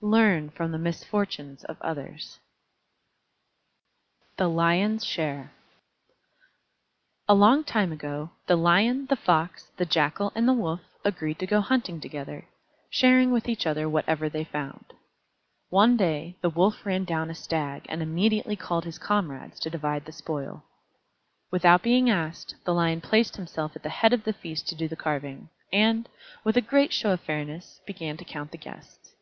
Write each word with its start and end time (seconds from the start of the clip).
Learn 0.00 0.48
from 0.48 0.72
the 0.72 0.78
misfortunes 0.78 1.62
of 1.64 1.76
others. 1.82 2.38
THE 4.38 4.48
LION'S 4.48 5.04
SHARE 5.04 5.50
A 7.28 7.34
long 7.34 7.64
time 7.64 7.92
ago, 7.92 8.30
the 8.46 8.56
Lion, 8.56 9.04
the 9.10 9.16
Fox, 9.16 9.70
the 9.76 9.84
Jackal, 9.84 10.32
and 10.34 10.48
the 10.48 10.54
Wolf 10.54 10.80
agreed 11.04 11.38
to 11.40 11.46
go 11.46 11.60
hunting 11.60 12.00
together, 12.00 12.46
sharing 12.88 13.30
with 13.30 13.46
each 13.46 13.66
other 13.66 13.86
whatever 13.86 14.30
they 14.30 14.42
found. 14.44 14.94
One 15.68 15.98
day 15.98 16.38
the 16.40 16.48
Wolf 16.48 16.86
ran 16.86 17.04
down 17.04 17.28
a 17.28 17.34
Stag 17.34 17.84
and 17.90 18.00
immediately 18.00 18.56
called 18.56 18.86
his 18.86 18.96
comrades 18.98 19.60
to 19.60 19.68
divide 19.68 20.06
the 20.06 20.12
spoil. 20.12 20.64
Without 21.50 21.82
being 21.82 22.08
asked, 22.08 22.54
the 22.64 22.72
Lion 22.72 23.02
placed 23.02 23.36
himself 23.36 23.76
at 23.76 23.82
the 23.82 23.90
head 23.90 24.14
of 24.14 24.24
the 24.24 24.32
feast 24.32 24.66
to 24.68 24.74
do 24.74 24.88
the 24.88 24.96
carving, 24.96 25.50
and, 25.70 26.08
with 26.42 26.56
a 26.56 26.62
great 26.62 26.90
show 26.90 27.10
of 27.12 27.20
fairness, 27.20 27.82
began 27.86 28.16
to 28.16 28.24
count 28.24 28.50
the 28.50 28.56
guests. 28.56 29.14